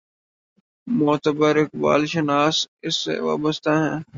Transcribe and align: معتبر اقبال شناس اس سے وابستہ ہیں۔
معتبر 0.87 1.55
اقبال 1.57 2.05
شناس 2.05 2.67
اس 2.81 2.95
سے 2.95 3.19
وابستہ 3.19 3.69
ہیں۔ 3.69 4.03